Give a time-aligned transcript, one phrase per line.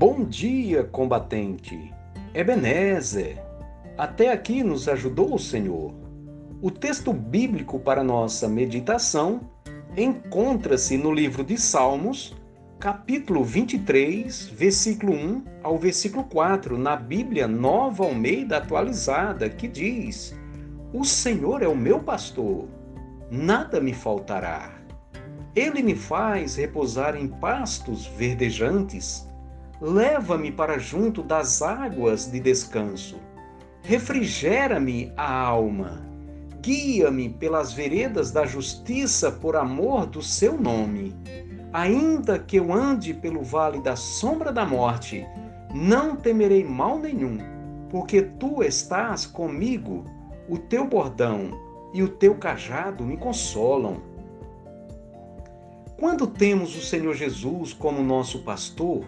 [0.00, 1.92] Bom dia, combatente.
[2.32, 3.42] Ebenezer.
[3.96, 5.92] Até aqui nos ajudou o Senhor.
[6.62, 9.40] O texto bíblico para nossa meditação
[9.96, 12.36] encontra-se no livro de Salmos,
[12.78, 20.32] capítulo 23, versículo 1 ao versículo 4, na Bíblia Nova Almeida atualizada, que diz:
[20.92, 22.68] O Senhor é o meu pastor,
[23.32, 24.78] nada me faltará.
[25.56, 29.26] Ele me faz repousar em pastos verdejantes
[29.80, 33.16] leva-me para junto das águas de descanso.
[33.82, 36.06] Refrigera-me a alma.
[36.60, 41.14] Guia-me pelas veredas da justiça por amor do seu nome.
[41.72, 45.24] Ainda que eu ande pelo vale da sombra da morte,
[45.72, 47.38] não temerei mal nenhum,
[47.90, 50.04] porque tu estás comigo,
[50.48, 51.50] o teu bordão
[51.94, 54.02] e o teu cajado me consolam.
[55.98, 59.04] Quando temos o Senhor Jesus como nosso pastor,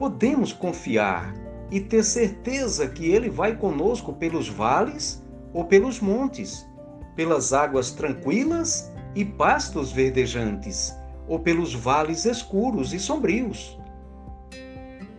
[0.00, 1.34] podemos confiar
[1.70, 6.66] e ter certeza que Ele vai conosco pelos vales ou pelos montes,
[7.14, 10.96] pelas águas tranquilas e pastos verdejantes,
[11.28, 13.78] ou pelos vales escuros e sombrios.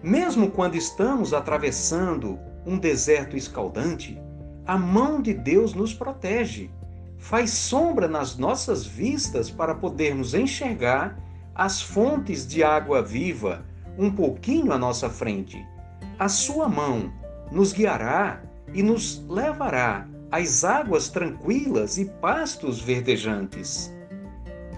[0.01, 4.19] Mesmo quando estamos atravessando um deserto escaldante,
[4.65, 6.71] a mão de Deus nos protege,
[7.19, 14.71] faz sombra nas nossas vistas para podermos enxergar as fontes de água viva um pouquinho
[14.71, 15.65] à nossa frente.
[16.19, 17.11] A sua mão
[17.51, 18.41] nos guiará
[18.73, 23.93] e nos levará às águas tranquilas e pastos verdejantes.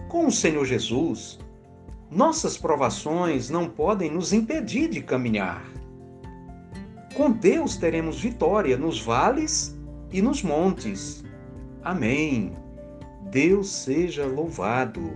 [0.10, 1.40] Com o Senhor Jesus,
[2.10, 5.64] nossas provações não podem nos impedir de caminhar.
[7.14, 9.78] Com Deus teremos vitória nos vales
[10.12, 11.24] e nos montes.
[11.84, 12.54] Amém.
[13.32, 15.12] Deus seja louvado.